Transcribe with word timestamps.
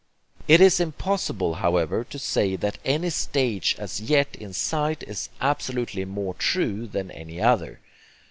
It 0.47 0.61
is 0.61 0.79
impossible, 0.79 1.53
however, 1.53 2.03
to 2.05 2.17
say 2.17 2.55
that 2.55 2.79
any 2.83 3.11
stage 3.11 3.75
as 3.77 4.01
yet 4.01 4.35
in 4.35 4.51
sight 4.51 5.03
is 5.03 5.29
absolutely 5.39 6.05
more 6.05 6.33
TRUE 6.33 6.87
than 6.87 7.11
any 7.11 7.39
other. 7.39 7.81